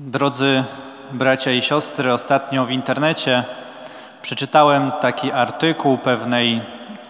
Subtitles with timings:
[0.00, 0.64] Drodzy
[1.12, 3.44] bracia i siostry, ostatnio w internecie
[4.22, 6.62] przeczytałem taki artykuł pewnej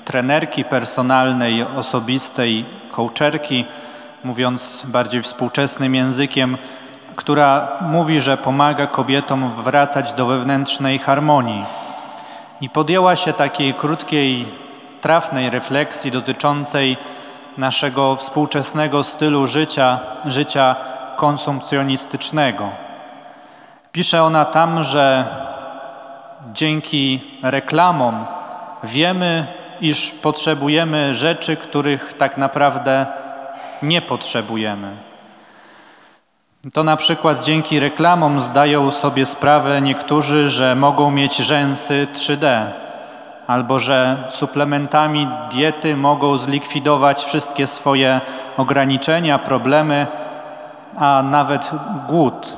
[0.04, 3.64] trenerki personalnej, osobistej, coacherki,
[4.24, 6.58] mówiąc bardziej współczesnym językiem,
[7.16, 11.64] która mówi, że pomaga kobietom wracać do wewnętrznej harmonii.
[12.60, 14.46] I podjęła się takiej krótkiej,
[15.00, 16.96] trafnej refleksji dotyczącej
[17.58, 20.76] naszego współczesnego stylu życia, życia
[21.18, 22.68] konsumpcjonistycznego.
[23.92, 25.24] Pisze ona tam, że
[26.52, 28.26] dzięki reklamom
[28.84, 29.46] wiemy,
[29.80, 33.06] iż potrzebujemy rzeczy, których tak naprawdę
[33.82, 34.96] nie potrzebujemy.
[36.72, 42.64] To na przykład dzięki reklamom zdają sobie sprawę niektórzy, że mogą mieć rzęsy 3D,
[43.46, 48.20] albo że suplementami diety mogą zlikwidować wszystkie swoje
[48.56, 50.06] ograniczenia, problemy,
[50.96, 51.70] a nawet
[52.08, 52.56] głód.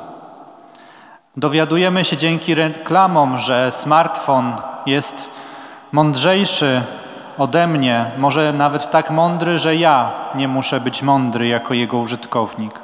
[1.36, 5.30] Dowiadujemy się dzięki reklamom, że smartfon jest
[5.92, 6.82] mądrzejszy
[7.38, 12.80] ode mnie, może nawet tak mądry, że ja nie muszę być mądry jako jego użytkownik.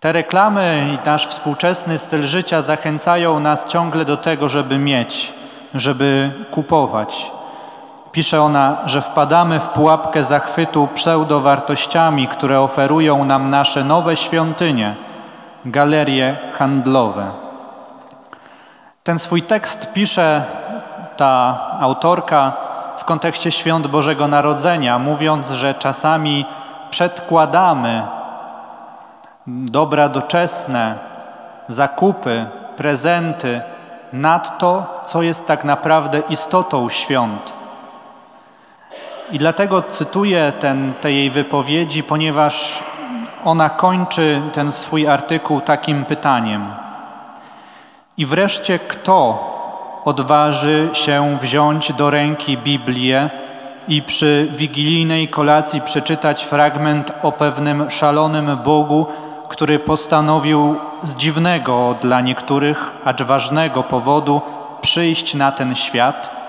[0.00, 5.34] Te reklamy i nasz współczesny styl życia zachęcają nas ciągle do tego, żeby mieć,
[5.74, 7.32] żeby kupować.
[8.16, 14.94] Pisze ona, że wpadamy w pułapkę zachwytu pseudowartościami, które oferują nam nasze nowe świątynie,
[15.64, 17.30] galerie handlowe.
[19.02, 20.44] Ten swój tekst pisze
[21.16, 22.52] ta autorka
[22.98, 26.46] w kontekście świąt Bożego Narodzenia, mówiąc, że czasami
[26.90, 28.02] przedkładamy
[29.46, 30.94] dobra doczesne,
[31.68, 33.60] zakupy, prezenty
[34.12, 37.65] nad to, co jest tak naprawdę istotą świąt
[39.32, 42.84] i dlatego cytuję ten, te jej wypowiedzi, ponieważ
[43.44, 46.66] ona kończy ten swój artykuł takim pytaniem.
[48.16, 49.52] I wreszcie kto
[50.04, 53.30] odważy się wziąć do ręki Biblię
[53.88, 59.06] i przy wigilijnej kolacji przeczytać fragment o pewnym szalonym Bogu,
[59.48, 64.40] który postanowił z dziwnego dla niektórych, acz ważnego powodu
[64.80, 66.30] przyjść na ten świat–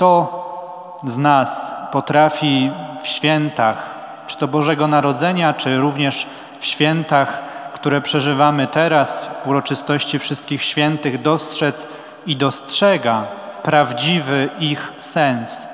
[0.00, 2.70] Kto z nas potrafi
[3.02, 3.94] w świętach,
[4.26, 6.26] czy to Bożego Narodzenia, czy również
[6.60, 7.42] w świętach,
[7.74, 11.88] które przeżywamy teraz, w uroczystości wszystkich świętych, dostrzec
[12.26, 13.24] i dostrzega
[13.62, 15.68] prawdziwy ich sens.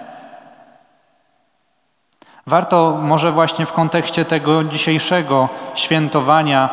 [2.46, 6.68] Warto może właśnie w kontekście tego dzisiejszego świętowania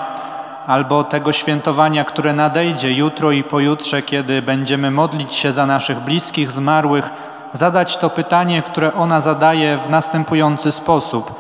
[0.68, 6.52] albo tego świętowania, które nadejdzie jutro i pojutrze, kiedy będziemy modlić się za naszych bliskich,
[6.52, 11.34] zmarłych, zadać to pytanie, które ona zadaje w następujący sposób: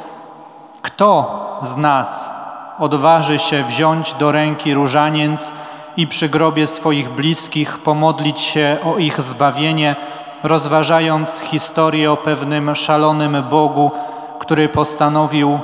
[0.81, 2.31] Kto z nas
[2.79, 5.53] odważy się wziąć do ręki różaniec
[5.97, 9.95] i przy grobie swoich bliskich pomodlić się o ich zbawienie,
[10.43, 13.91] rozważając historię o pewnym szalonym Bogu,
[14.39, 15.59] który postanowił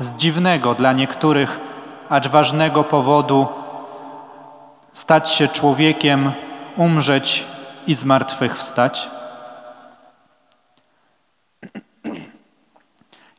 [0.00, 1.60] z dziwnego dla niektórych,
[2.10, 3.46] acz ważnego powodu
[4.92, 6.32] stać się człowiekiem,
[6.76, 7.46] umrzeć
[7.86, 9.10] i zmartwychwstać?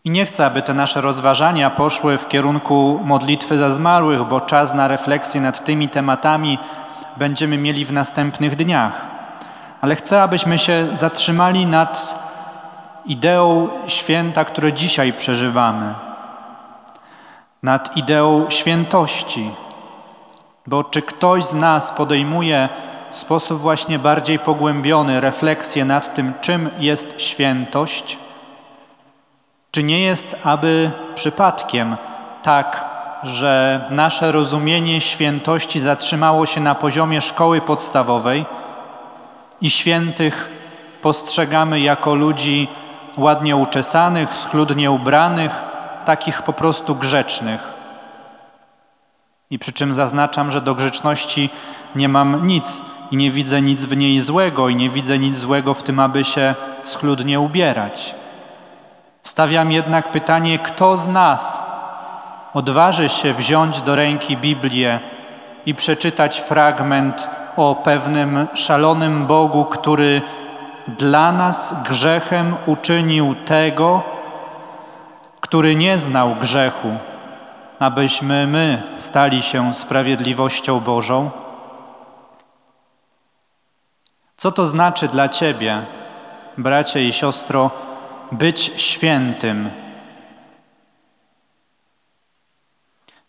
[0.05, 4.73] I nie chcę, aby te nasze rozważania poszły w kierunku modlitwy za zmarłych, bo czas
[4.73, 6.59] na refleksję nad tymi tematami
[7.17, 9.05] będziemy mieli w następnych dniach.
[9.81, 12.19] Ale chcę, abyśmy się zatrzymali nad
[13.05, 15.93] ideą święta, które dzisiaj przeżywamy,
[17.63, 19.51] nad ideą świętości.
[20.67, 22.69] Bo czy ktoś z nas podejmuje
[23.11, 28.24] w sposób właśnie bardziej pogłębiony refleksję nad tym, czym jest świętość?
[29.75, 31.97] Czy nie jest aby przypadkiem
[32.43, 32.85] tak,
[33.23, 38.45] że nasze rozumienie świętości zatrzymało się na poziomie szkoły podstawowej
[39.61, 40.49] i świętych
[41.01, 42.67] postrzegamy jako ludzi
[43.17, 45.63] ładnie uczesanych, schludnie ubranych,
[46.05, 47.73] takich po prostu grzecznych?
[49.49, 51.49] I przy czym zaznaczam, że do grzeczności
[51.95, 55.73] nie mam nic i nie widzę nic w niej złego i nie widzę nic złego
[55.73, 58.15] w tym, aby się schludnie ubierać.
[59.25, 61.63] Stawiam jednak pytanie, kto z nas
[62.53, 64.99] odważy się wziąć do ręki Biblię
[65.65, 70.21] i przeczytać fragment o pewnym szalonym Bogu, który
[70.87, 74.03] dla nas grzechem uczynił tego,
[75.41, 76.89] który nie znał grzechu,
[77.79, 81.29] abyśmy my stali się sprawiedliwością Bożą?
[84.37, 85.81] Co to znaczy dla Ciebie,
[86.57, 87.71] bracie i siostro,
[88.31, 89.69] być świętym.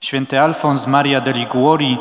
[0.00, 1.98] Święty Alfons Maria de Liguori,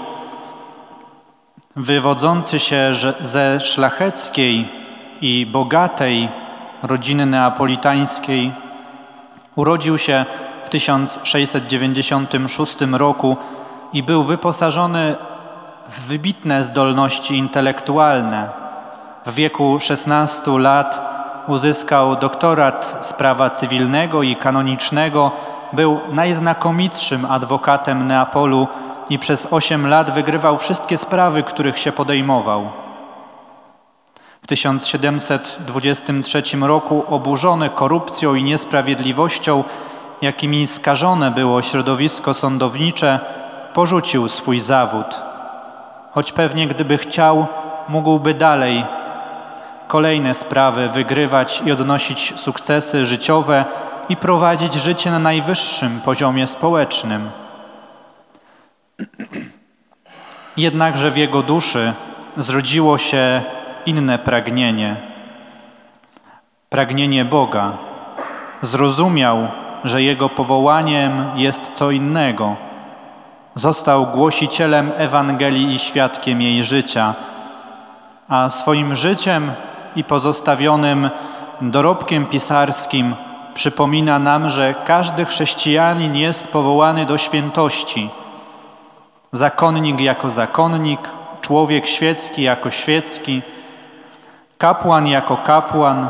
[1.76, 4.68] wywodzący się ze szlacheckiej
[5.22, 6.30] i bogatej
[6.84, 8.52] rodziny neapolitańskiej,
[9.56, 10.26] urodził się
[10.66, 13.38] w 1696 roku
[13.94, 15.16] i był wyposażony
[15.90, 18.50] w wybitne zdolności intelektualne.
[19.26, 21.15] W wieku 16 lat
[21.48, 25.32] uzyskał doktorat z prawa cywilnego i kanonicznego,
[25.74, 28.68] był najznakomitszym adwokatem Neapolu
[29.10, 32.70] i przez 8 lat wygrywał wszystkie sprawy, których się podejmował.
[34.42, 39.64] W 1723 roku oburzony korupcją i niesprawiedliwością,
[40.22, 43.20] jakimi skażone było środowisko sądownicze,
[43.74, 45.22] porzucił swój zawód.
[46.12, 47.48] Choć pewnie gdyby chciał,
[47.90, 48.86] mógłby dalej
[49.88, 53.66] kolejne sprawy wygrywać i odnosić sukcesy życiowe
[54.10, 57.30] i prowadzić życie na najwyższym poziomie społecznym.
[60.58, 61.94] Jednakże w jego duszy
[62.38, 63.42] zrodziło się
[63.86, 65.16] inne pragnienie
[66.76, 67.78] pragnienie Boga.
[68.62, 69.48] Zrozumiał,
[69.84, 72.56] że jego powołaniem jest co innego.
[73.54, 77.14] Został głosicielem Ewangelii i świadkiem jej życia,
[78.30, 79.52] a swoim życiem
[79.96, 81.10] i pozostawionym
[81.62, 83.16] dorobkiem pisarskim
[83.54, 88.10] przypomina nam, że każdy chrześcijanin jest powołany do świętości.
[89.32, 91.00] Zakonnik jako zakonnik,
[91.42, 93.42] człowiek świecki jako świecki,
[94.58, 96.08] kapłan jako kapłan,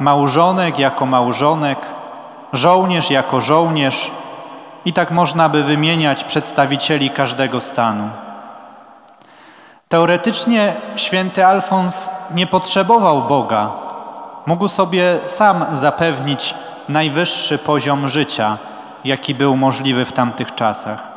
[0.00, 1.78] małżonek jako małżonek,
[2.52, 4.10] żołnierz jako żołnierz
[4.84, 8.10] i tak można by wymieniać przedstawicieli każdego stanu.
[9.88, 13.72] Teoretycznie święty Alfons nie potrzebował Boga.
[14.46, 16.54] Mógł sobie sam zapewnić
[16.88, 18.58] najwyższy poziom życia,
[19.04, 21.08] jaki był możliwy w tamtych czasach.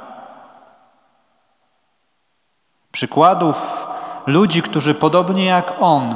[2.92, 3.88] Przykładów
[4.26, 6.16] ludzi, którzy podobnie jak on,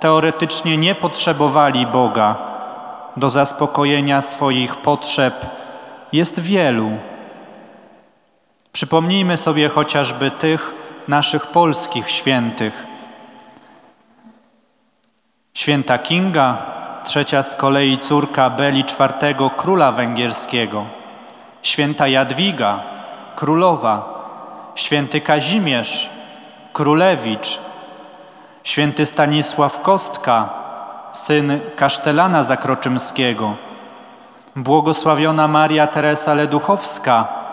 [0.00, 2.36] teoretycznie nie potrzebowali Boga
[3.16, 5.34] do zaspokojenia swoich potrzeb,
[6.12, 6.90] jest wielu.
[8.72, 10.74] Przypomnijmy sobie chociażby tych,
[11.08, 12.86] naszych polskich świętych.
[15.54, 16.56] Święta Kinga,
[17.04, 20.84] trzecia z kolei córka Beli IV króla węgierskiego,
[21.62, 22.80] święta Jadwiga,
[23.36, 24.16] królowa,
[24.74, 26.10] święty Kazimierz,
[26.72, 27.58] królewicz,
[28.64, 30.48] święty Stanisław Kostka,
[31.12, 33.56] syn kasztelana zakroczymskiego,
[34.56, 37.45] błogosławiona Maria Teresa Leduchowska,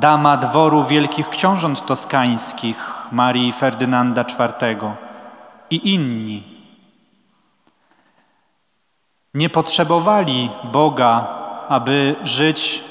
[0.00, 4.76] dama dworu wielkich książąt toskańskich Marii Ferdynanda IV
[5.70, 6.42] i inni.
[9.34, 11.26] Nie potrzebowali Boga,
[11.68, 12.84] aby żyć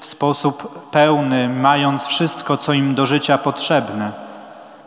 [0.00, 4.12] w sposób pełny, mając wszystko, co im do życia potrzebne.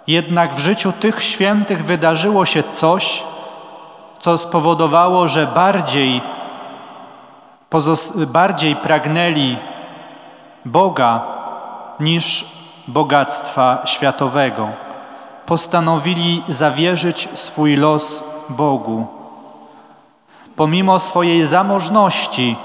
[0.07, 3.23] Jednak w życiu tych świętych wydarzyło się coś,
[4.19, 6.21] co spowodowało, że bardziej,
[8.27, 9.57] bardziej pragnęli
[10.65, 11.40] Boga
[12.01, 12.45] niż
[12.87, 14.69] bogactwa światowego.
[15.45, 19.07] Postanowili zawierzyć swój los Bogu.
[20.55, 22.55] Pomimo swojej zamożności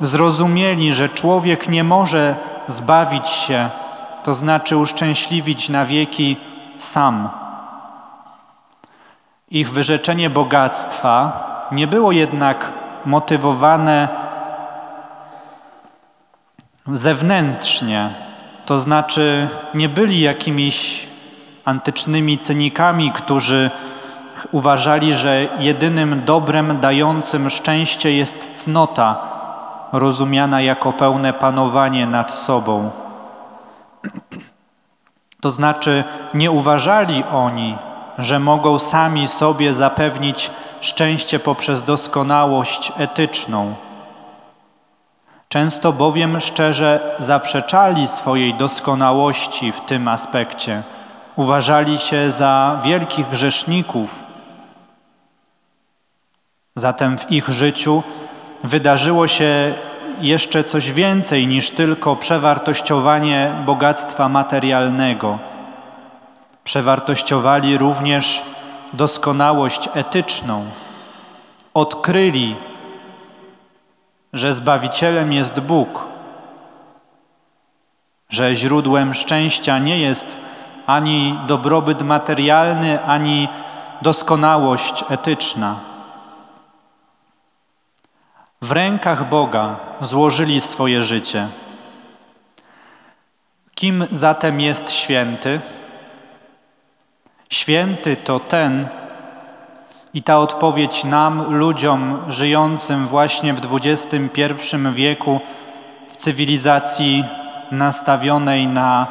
[0.00, 3.70] zrozumieli, że człowiek nie może zbawić się,
[4.22, 6.36] to znaczy uszczęśliwić na wieki
[6.76, 7.28] sam.
[9.50, 11.32] Ich wyrzeczenie bogactwa
[11.72, 12.72] nie było jednak
[13.04, 14.08] motywowane
[16.86, 18.10] zewnętrznie,
[18.70, 21.06] to znaczy nie byli jakimiś
[21.64, 23.70] antycznymi cynikami, którzy
[24.52, 29.16] uważali, że jedynym dobrem dającym szczęście jest cnota,
[29.92, 32.90] rozumiana jako pełne panowanie nad sobą.
[35.40, 37.76] To znaczy, nie uważali oni,
[38.18, 40.50] że mogą sami sobie zapewnić
[40.80, 43.74] szczęście poprzez doskonałość etyczną
[45.52, 50.82] Często bowiem szczerze zaprzeczali swojej doskonałości w tym aspekcie.
[51.36, 54.24] Uważali się za wielkich grzeszników.
[56.74, 58.02] Zatem w ich życiu
[58.64, 59.74] wydarzyło się
[60.20, 65.38] jeszcze coś więcej niż tylko przewartościowanie bogactwa materialnego.
[66.64, 68.42] Przewartościowali również
[68.92, 70.64] doskonałość etyczną.
[71.74, 72.56] Odkryli
[74.32, 76.08] że Zbawicielem jest Bóg,
[78.28, 80.38] że źródłem szczęścia nie jest
[80.86, 83.48] ani dobrobyt materialny, ani
[84.02, 85.76] doskonałość etyczna.
[88.62, 91.48] W rękach Boga złożyli swoje życie.
[93.74, 95.60] Kim zatem jest święty?
[97.50, 98.88] Święty to ten,
[100.14, 105.40] i ta odpowiedź nam, ludziom żyjącym właśnie w XXI wieku,
[106.10, 107.24] w cywilizacji
[107.70, 109.06] nastawionej na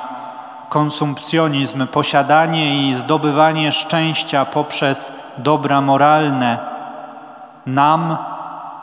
[0.70, 6.58] konsumpcjonizm, posiadanie i zdobywanie szczęścia poprzez dobra moralne,
[7.66, 8.18] nam,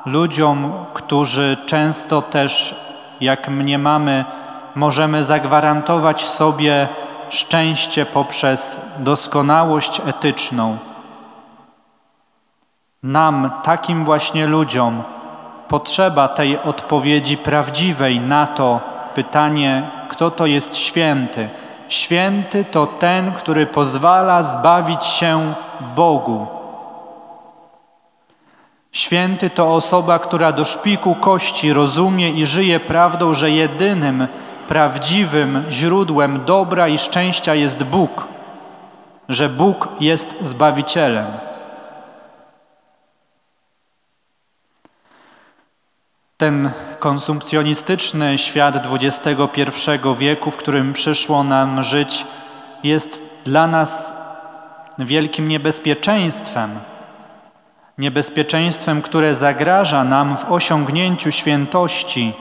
[0.06, 2.74] ludziom, którzy często też,
[3.20, 4.24] jak mniemamy,
[4.74, 6.88] możemy zagwarantować sobie
[7.28, 10.78] szczęście poprzez doskonałość etyczną.
[13.06, 15.02] Nam, takim właśnie ludziom,
[15.68, 18.80] potrzeba tej odpowiedzi prawdziwej na to
[19.14, 21.48] pytanie, kto to jest święty.
[21.88, 25.54] Święty to ten, który pozwala zbawić się
[25.96, 26.46] Bogu.
[28.92, 34.28] Święty to osoba, która do szpiku kości rozumie i żyje prawdą, że jedynym
[34.68, 38.28] prawdziwym źródłem dobra i szczęścia jest Bóg,
[39.28, 41.45] że Bóg jest Zbawicielem.
[46.38, 49.50] Ten konsumpcjonistyczny świat XXI
[50.18, 52.26] wieku, w którym przyszło nam żyć,
[52.82, 54.14] jest dla nas
[54.98, 56.70] wielkim niebezpieczeństwem.
[57.98, 62.32] Niebezpieczeństwem, które zagraża nam w osiągnięciu świętości,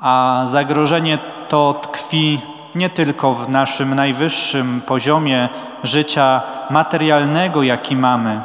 [0.00, 2.40] a zagrożenie to tkwi
[2.74, 5.48] nie tylko w naszym najwyższym poziomie
[5.82, 8.42] życia materialnego, jaki mamy,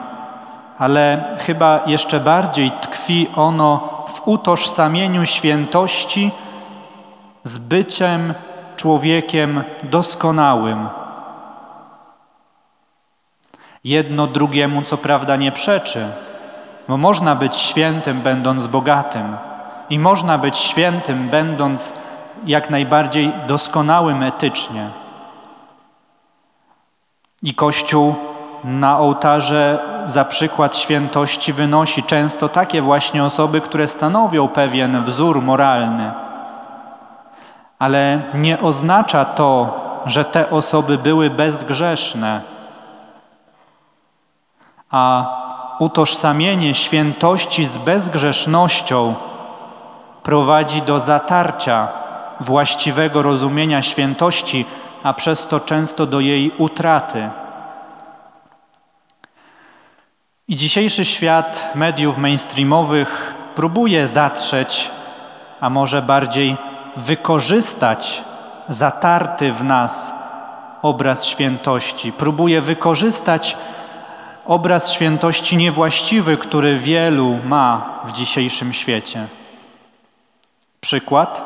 [0.77, 3.92] ale chyba jeszcze bardziej tkwi ono
[4.25, 6.31] utożsamieniu świętości
[7.43, 8.33] z byciem
[8.75, 10.89] człowiekiem doskonałym.
[13.83, 16.07] Jedno drugiemu co prawda nie przeczy,
[16.87, 19.37] bo można być świętym, będąc bogatym,
[19.89, 21.93] i można być świętym, będąc
[22.45, 24.89] jak najbardziej doskonałym etycznie.
[27.43, 28.15] I Kościół
[28.63, 36.11] na ołtarze za przykład świętości wynosi często takie właśnie osoby, które stanowią pewien wzór moralny.
[37.79, 42.41] Ale nie oznacza to, że te osoby były bezgrzeszne,
[44.91, 45.25] a
[45.79, 49.15] utożsamienie świętości z bezgrzesznością
[50.23, 51.87] prowadzi do zatarcia
[52.39, 54.65] właściwego rozumienia świętości,
[55.03, 57.29] a przez to często do jej utraty.
[60.47, 64.91] I dzisiejszy świat mediów mainstreamowych próbuje zatrzeć,
[65.61, 66.57] a może bardziej
[66.95, 68.23] wykorzystać
[68.69, 70.13] zatarty w nas
[70.81, 72.11] obraz świętości.
[72.11, 73.57] Próbuje wykorzystać
[74.45, 79.27] obraz świętości niewłaściwy, który wielu ma w dzisiejszym świecie.
[80.81, 81.43] Przykład?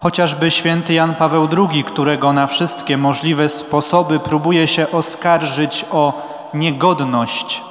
[0.00, 7.62] Chociażby święty Jan Paweł II, którego na wszystkie możliwe sposoby próbuje się oskarżyć o niegodność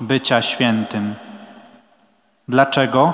[0.00, 1.14] bycia świętym.
[2.48, 3.12] Dlaczego?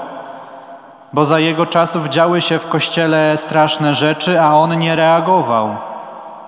[1.13, 5.77] Bo za jego czasów działy się w kościele straszne rzeczy, a on nie reagował,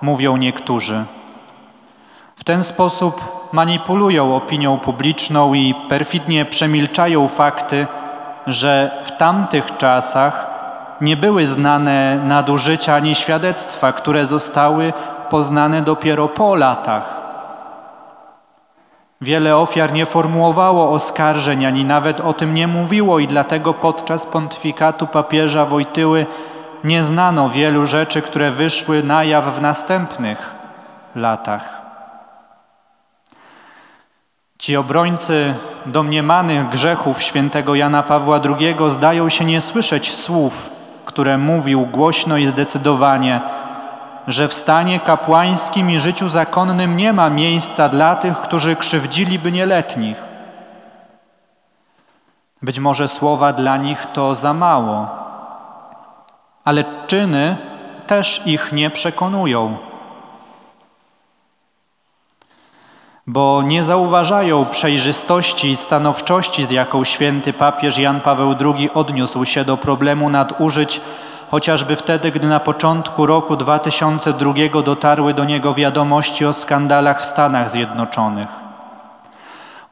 [0.01, 1.05] mówią niektórzy.
[2.35, 7.87] W ten sposób manipulują opinią publiczną i perfidnie przemilczają fakty,
[8.47, 10.47] że w tamtych czasach
[11.01, 14.93] nie były znane nadużycia ani świadectwa, które zostały
[15.29, 17.20] poznane dopiero po latach.
[19.21, 25.07] Wiele ofiar nie formułowało oskarżeń, ani nawet o tym nie mówiło i dlatego podczas pontyfikatu
[25.07, 26.25] papieża Wojtyły
[26.83, 30.55] nie znano wielu rzeczy, które wyszły na jaw w następnych
[31.15, 31.81] latach.
[34.57, 40.69] Ci obrońcy domniemanych grzechów świętego Jana Pawła II zdają się nie słyszeć słów,
[41.05, 43.41] które mówił głośno i zdecydowanie–
[44.31, 50.23] że w stanie kapłańskim i życiu zakonnym nie ma miejsca dla tych, którzy krzywdziliby nieletnich.
[52.61, 55.07] Być może słowa dla nich to za mało,
[56.63, 57.57] ale czyny
[58.07, 59.77] też ich nie przekonują.
[63.27, 69.65] Bo nie zauważają przejrzystości i stanowczości, z jaką święty papież Jan Paweł II odniósł się
[69.65, 71.01] do problemu nadużyć
[71.51, 74.53] chociażby wtedy, gdy na początku roku 2002
[74.83, 78.47] dotarły do niego wiadomości o skandalach w Stanach Zjednoczonych.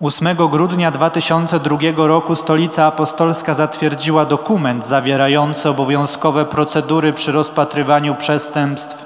[0.01, 9.05] 8 grudnia 2002 roku Stolica Apostolska zatwierdziła dokument zawierający obowiązkowe procedury przy rozpatrywaniu przestępstw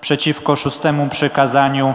[0.00, 1.94] przeciwko szóstemu przykazaniu,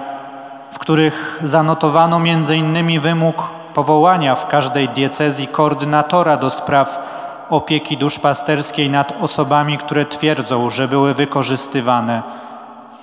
[0.71, 2.99] w których zanotowano m.in.
[2.99, 3.35] wymóg
[3.73, 7.12] powołania w każdej diecezji koordynatora do spraw
[7.49, 12.21] opieki duszpasterskiej nad osobami, które twierdzą, że były wykorzystywane.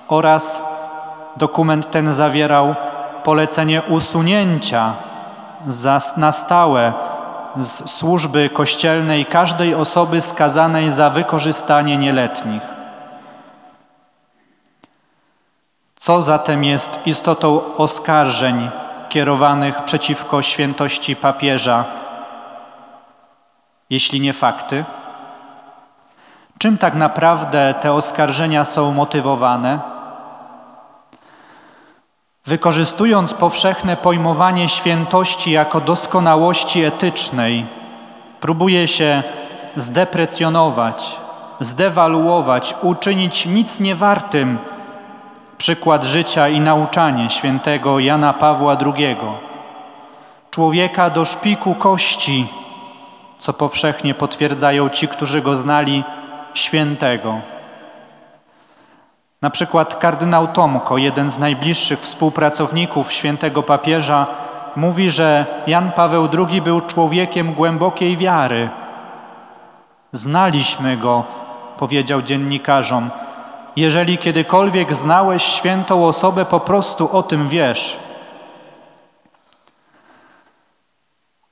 [0.07, 0.63] Oraz
[1.37, 2.75] dokument ten zawierał
[3.23, 4.93] polecenie usunięcia
[6.17, 6.93] na stałe
[7.57, 12.61] z służby kościelnej każdej osoby skazanej za wykorzystanie nieletnich.
[15.95, 18.69] Co zatem jest istotą oskarżeń
[19.09, 21.85] kierowanych przeciwko świętości papieża,
[23.91, 24.85] jeśli nie fakty?
[26.57, 29.79] Czym tak naprawdę te oskarżenia są motywowane?
[32.45, 37.65] Wykorzystując powszechne pojmowanie świętości jako doskonałości etycznej,
[38.39, 39.23] próbuje się
[39.75, 41.19] zdeprecjonować,
[41.59, 44.57] zdewaluować, uczynić nic niewartym
[45.57, 49.17] przykład życia i nauczanie świętego Jana Pawła II.
[50.51, 52.60] Człowieka do szpiku kości,
[53.41, 56.03] co powszechnie potwierdzają ci, którzy go znali,
[56.53, 57.39] świętego.
[59.41, 64.27] Na przykład kardynał Tomko, jeden z najbliższych współpracowników świętego papieża,
[64.75, 68.69] mówi, że Jan Paweł II był człowiekiem głębokiej wiary.
[70.11, 71.23] Znaliśmy go,
[71.77, 73.09] powiedział dziennikarzom.
[73.75, 78.10] Jeżeli kiedykolwiek znałeś świętą osobę, po prostu o tym wiesz.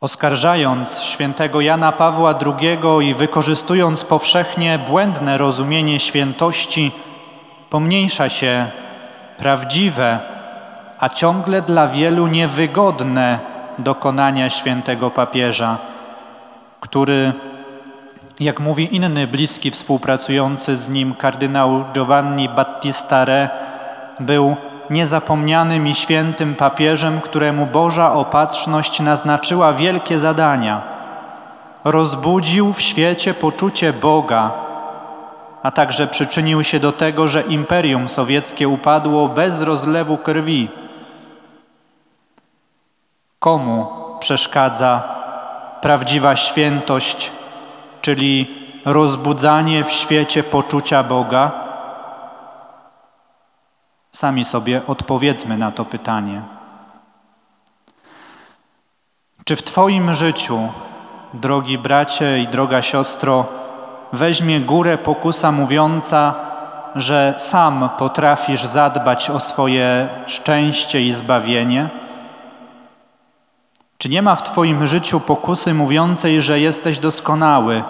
[0.02, 2.80] Oskarżając świętego Jana Pawła II
[3.10, 6.92] i wykorzystując powszechnie błędne rozumienie świętości,
[7.70, 8.68] pomniejsza się
[9.38, 10.20] prawdziwe,
[11.00, 13.40] a ciągle dla wielu niewygodne
[13.78, 15.78] dokonania świętego papieża,
[16.80, 17.34] który,
[18.40, 23.50] jak mówi inny bliski współpracujący z nim kardynał Giovanni Battista Re,
[24.20, 24.56] był
[24.90, 30.82] niezapomnianym i świętym papieżem, któremu Boża opatrzność naznaczyła wielkie zadania.
[31.84, 34.52] Rozbudził w świecie poczucie Boga,
[35.64, 40.70] a także przyczynił się do tego, że imperium sowieckie upadło bez rozlewu krwi.
[43.40, 43.88] Komu
[44.20, 45.04] przeszkadza
[45.82, 47.32] prawdziwa świętość,
[48.02, 48.48] czyli
[48.86, 51.69] rozbudzanie w świecie poczucia Boga?
[54.12, 56.42] Sami sobie odpowiedzmy na to pytanie.
[59.46, 60.60] Czy w Twoim życiu,
[61.34, 63.46] drogi bracie i droga siostro,
[64.14, 66.36] weźmie górę pokusa mówiąca,
[66.96, 71.90] że sam potrafisz zadbać o swoje szczęście i zbawienie?
[73.98, 77.84] Czy nie ma w Twoim życiu pokusy mówiącej, że jesteś doskonały,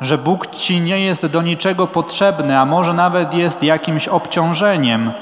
[0.00, 5.12] że Bóg Ci nie jest do niczego potrzebny, a może nawet jest jakimś obciążeniem?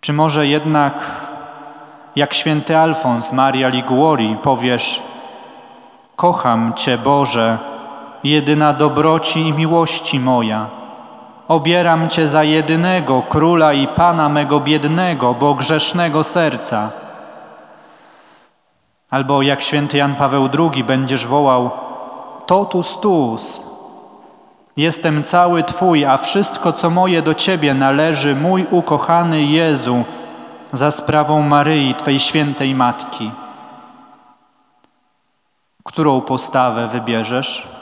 [0.00, 1.10] Czy może jednak,
[2.16, 5.02] jak święty Alfons Maria Liguori, powiesz,
[6.16, 7.58] Kocham Cię, Boże,
[8.24, 10.66] jedyna dobroci i miłości moja.
[11.48, 16.90] Obieram Cię za jedynego króla i pana mego biednego, bo grzesznego serca.
[19.10, 21.70] Albo jak święty Jan Paweł II będziesz wołał:
[22.46, 23.69] Totus tus.
[24.76, 30.04] Jestem cały Twój, a wszystko, co moje do Ciebie należy, mój ukochany Jezu,
[30.72, 33.30] za sprawą Maryi, Twej świętej Matki.
[35.84, 37.79] Którą postawę wybierzesz?